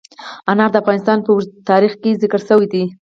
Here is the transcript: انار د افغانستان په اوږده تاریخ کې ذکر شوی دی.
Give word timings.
انار 0.51 0.69
د 0.71 0.75
افغانستان 0.83 1.17
په 1.21 1.29
اوږده 1.31 1.59
تاریخ 1.71 1.93
کې 2.01 2.19
ذکر 2.21 2.39
شوی 2.47 2.67
دی. 2.73 2.83